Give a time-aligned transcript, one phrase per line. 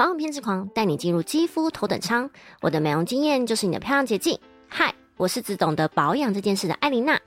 [0.00, 2.30] 保养偏执狂，带你进入肌肤头等舱。
[2.62, 4.38] 我的美容经验就是你的漂亮捷径。
[4.66, 7.20] 嗨，我是只懂得保养这件事的艾琳娜。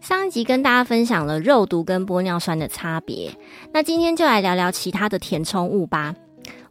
[0.00, 3.32] 上一集跟大家分享了肉毒跟玻尿酸的差别，
[3.72, 6.12] 那今天就来聊聊其他的填充物吧。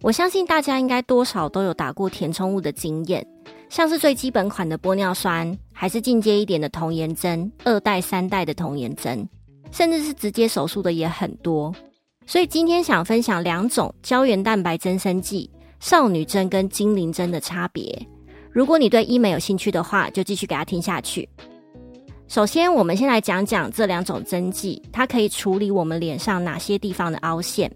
[0.01, 3.25] 我相信大家应该多少都有打过填充物的经验，
[3.69, 9.25] 像是最基本款的玻尿酸，还是进阶一点的童颜针，二代、三代的童颜针，
[9.71, 11.73] 甚至是直接手术的也很多。
[12.25, 18.07] 所以今天想分享两种胶原蛋白增生剂——少女针跟精灵针的差别。
[18.51, 21.27] 如果你对医美有兴趣的话，就继续给它听下去。
[22.27, 27.71] 首先，我们先来讲讲这两种针剂，它可以处理我们脸上哪些地方的凹陷，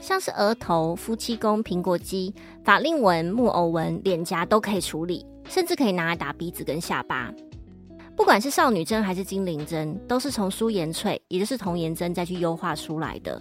[0.00, 2.32] 像是额头、夫妻宫、苹果肌、
[2.62, 7.32] 法令纹、木偶纹、脸颊都可以处理，甚至可以拿来打鼻子跟下巴。
[8.14, 13.40] 不管是少女针还是精灵针，都是从舒颜萃，也就是童颜针再去优化出来的。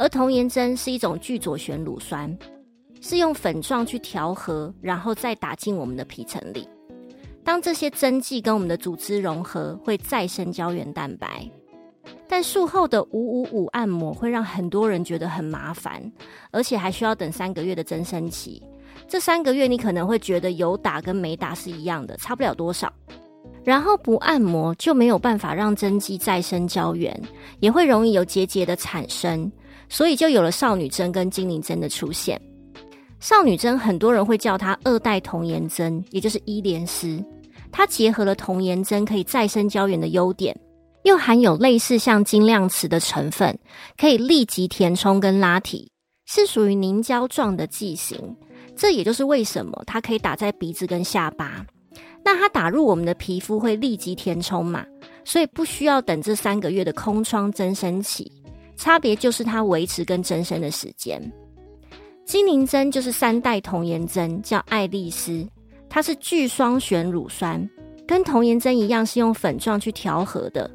[0.00, 2.34] 而童颜针是一种聚左旋乳酸，
[3.02, 6.66] 是用粉状去调和，然后再打进我们的皮层里。
[7.44, 11.46] 当这些针剂跟我们的组织融合，会再生胶原蛋白。
[12.26, 16.10] 但术后的五五五按摩会让很多人觉得很麻烦，
[16.50, 18.62] 而且还需要等三个月的增生期。
[19.06, 22.90] 这三个月你可能会觉得有打跟没打是一样的，差不了多少。
[23.64, 27.18] 然后不按摩就没有办法让针剂再生胶原，
[27.60, 29.50] 也会容易有结节的产生。
[29.88, 32.40] 所以就有了少女针跟精灵针的出现。
[33.18, 37.22] 少女针很多人会叫它二代童颜针，也就是伊莲丝。
[37.72, 40.58] 它结合了童颜针可以再生胶原的优点，
[41.02, 43.58] 又含有类似像精亮瓷的成分，
[43.98, 45.90] 可以立即填充跟拉提，
[46.26, 48.16] 是属于凝胶状的剂型。
[48.76, 51.66] 这也就是为什么它可以打在鼻子跟下巴。
[52.32, 54.86] 那它打入我们的皮肤会立即填充嘛，
[55.24, 58.30] 所以不需要等这三个月的空窗增生期。
[58.76, 61.20] 差别就是它维持跟增生的时间。
[62.24, 65.44] 精灵针就是三代童颜针，叫爱丽丝，
[65.88, 67.68] 它是聚双旋乳酸，
[68.06, 70.70] 跟童颜针一样是用粉状去调和的。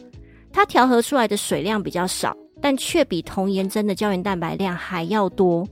[0.52, 5.66] 它调和出来的水量比较少，但却比童颜针的胶原蛋白量还要多。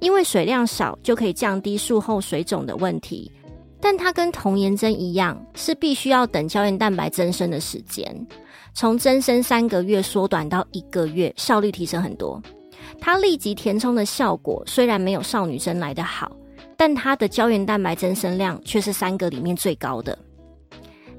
[0.00, 3.32] 因为水量少，就可以降低术后水肿的问题。
[3.84, 8.26] 但它跟童颜针一样，是必须要等胶原蛋白增生的时间。
[8.72, 12.42] 从增生三个月缩短到一个月，效率提升很多。
[12.98, 16.34] 它立即填充的效果虽然没有少女针来的好，
[16.78, 20.18] 但它的胶原蛋白增生量却是三个里面最高的。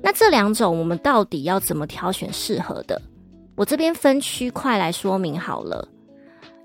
[0.01, 2.99] 那这两种我们到底要怎么挑选适合的？
[3.55, 5.87] 我这边分区块来说明好了。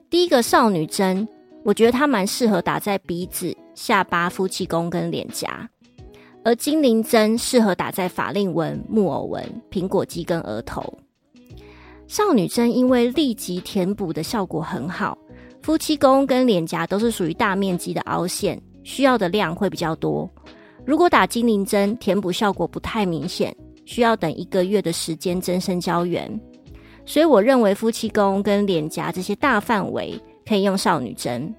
[0.08, 1.28] 第一个少女针，
[1.62, 5.68] 我觉得它蛮适合打在鼻子、下巴、夫妻宫跟脸颊。
[6.42, 10.82] 而精灵针适合打在法令纹、木偶纹、苹果肌跟额头。
[12.06, 15.16] 少女针因为立即填补的效果很好，
[15.62, 20.28] 夫妻宫跟脸颊都是属于大面积的凹陷，需要的量会比较多。
[20.84, 26.40] 如果打精灵针，填补效果不太明显，需要等一个月的时间增生胶原。
[27.04, 31.54] 所以我认为夫妻宫跟脸颊这些大范围可以用少女针，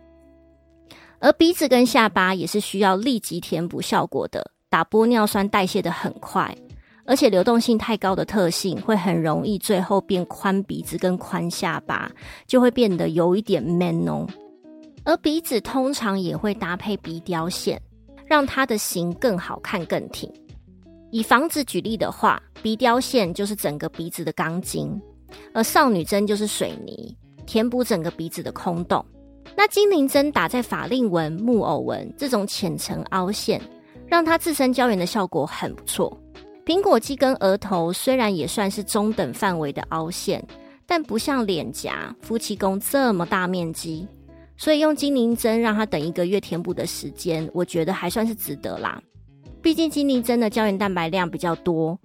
[1.20, 4.44] 而鼻子跟下巴也是需要立即填补效果的。
[4.72, 6.56] 打玻尿酸代谢的很快，
[7.04, 12.10] 而且流动性太高的特性会很容易最后变宽鼻子跟宽下巴，
[12.48, 14.26] 就会变得有一点 man 哦。
[15.04, 17.82] 而鼻子通常也会搭配鼻雕线，
[18.26, 20.32] 让它的形更好看更挺。
[21.12, 24.90] 以房子举例的话，鼻雕线就是整个鼻子的钢筋，
[25.54, 27.14] 而少女针就是水泥，
[27.46, 29.06] 填补整个鼻子的空洞。
[29.54, 33.62] 那精灵针打在法令纹、木偶纹这种浅层凹陷。
[34.12, 36.22] 让它自身胶原的效果很不错。
[36.66, 40.46] 苹果肌跟额头虽然也算是中等范围的凹陷，
[40.86, 44.06] 但不像脸颊、夫妻宫这么大面积，
[44.58, 49.02] 所以用精灵针让它等一个月填补的时间，我觉得还算是值得啦。
[49.62, 51.98] 毕竟精灵针的胶原蛋白量比较多，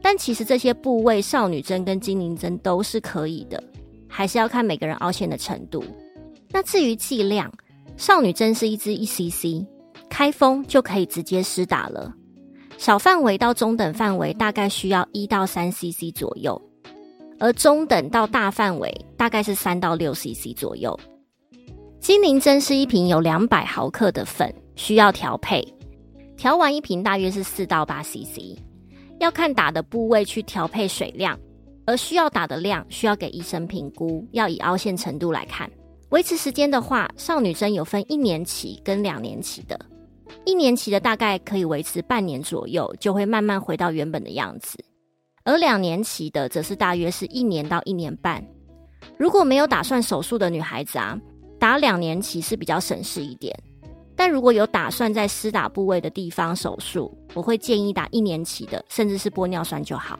[0.00, 3.60] 但其实这些部位少女针跟精灵针都是可以的，
[4.06, 5.82] 还是要看每个人凹陷的程度。
[6.52, 7.52] 那至于剂量，
[7.96, 9.66] 少女针是一支一 cc。
[10.20, 12.12] 开封就可以直接施打了，
[12.76, 16.60] 小范围到中等范围大概需要一到三 CC 左右，
[17.38, 20.94] 而中等到大范围大概是三到六 CC 左右。
[22.00, 25.66] 精灵针是一瓶有两百毫克的粉，需要调配，
[26.36, 28.58] 调完一瓶大约是四到八 CC，
[29.20, 31.40] 要看打的部位去调配水量，
[31.86, 35.70] 而需要打的量需要给医生评估，要以凹陷程度来看。
[36.10, 39.80] 维持时间的话，少女针有分一年期跟两年期的。
[40.44, 44.78] 一年期的大概可以维持半年左右，就会慢慢回到原本的样子；
[45.44, 48.44] 而两年期的则是大约是一年到一年半。
[49.16, 51.18] 如果没有打算手术的女孩子啊，
[51.58, 53.54] 打两年期是比较省事一点。
[54.16, 60.18] 但如果有打算在施打部位的地方手术，我会建议打一年期的，甚至是玻尿酸就好。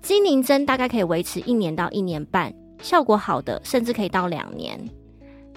[0.00, 2.50] 精灵针大概可以维持一年到一年半，
[2.80, 4.80] 效果好的甚至可以到两年，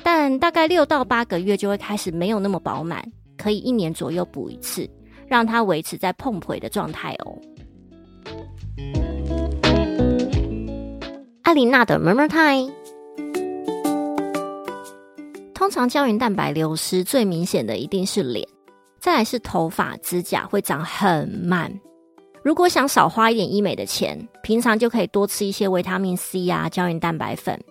[0.03, 3.09] 但大概六到八个月就会开始没有那么饱满，
[3.43, 4.89] 可以一年左右补一次，
[5.27, 7.37] 让它维持在碰腿的状态哦。
[11.41, 12.73] 艾琳娜的 Murmur Time。
[15.53, 18.47] 通常胶原蛋白流失最明显的一定是脸，
[18.97, 21.69] 再来是头发、指甲会长很慢。
[22.43, 27.61] 如果想少花一点医美的钱，平常就可以多吃一些维他命 C 啊、胶原蛋白粉，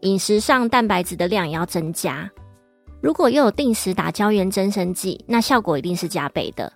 [0.00, 2.30] 饮食上蛋白质的量也要增加。
[3.02, 6.72] 如果又有定时打胶原增生剂，那效果一定是加倍的。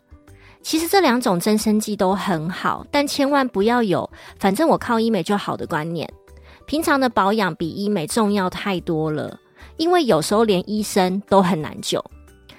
[0.61, 6.13] 其实这两种增生剂都很好，但千万不要有“反正我靠医美就好”的观念。
[6.67, 9.39] 平常的保养比医美重要太多了。
[9.77, 12.05] 因为有时候连医生都很难救，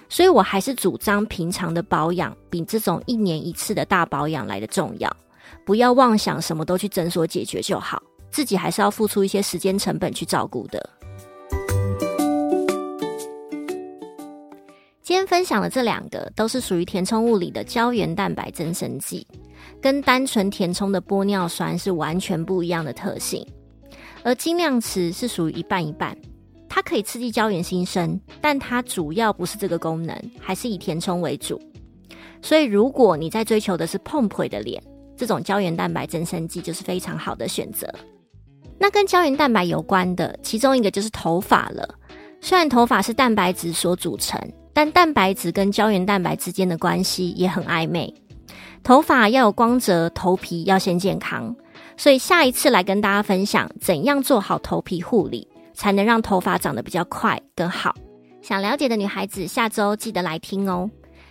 [0.08, 5.14] 所以我还是主张平常的保养比这种一年一次的大保养来的重要。
[5.66, 10.90] 不要妄想什么都去诊所解决就好，自己还是要付出一些时间成本去照顾的。
[15.28, 19.28] 分享的这两个都是属于填充物里的胶原蛋白增生剂，
[19.82, 23.46] 跟单纯填充的玻尿酸是完全不一样的特性，
[24.24, 26.18] 而精量池是属于一半一半。
[26.70, 31.62] 它可以刺激胶原新生，但它主要不是这个功能，还是以填充为主。
[32.42, 34.82] 所以，如果你在追求的是碰腿的脸，
[35.18, 37.86] 这种胶原蛋白增生剂就是非常好的选择。
[38.80, 41.96] 那跟胶原蛋白有关的，其中一个就是头发了。
[42.40, 44.40] 虽然头发是蛋白质所组成，
[44.78, 48.14] 但蛋白质跟胶原蛋白之间的关系也很暧昧。
[48.84, 51.56] 头发要有光泽，头皮要先健康。
[51.98, 55.48] 所以下一次来跟大家分享怎样做好头皮护理。
[55.74, 57.96] 才能让头发长得比较快更好。
[58.42, 60.90] 想了解的女孩子，下周记得来听哦。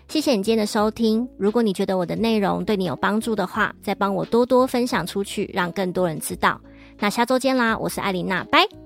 [0.09, 1.29] 谢谢你今天的收听。
[1.37, 6.61] 如果你觉得我的内容对你有帮助的话，再帮我多多分享出去，让更多人知道。
[6.99, 8.86] 那下周见啦，我是艾琳娜，拜。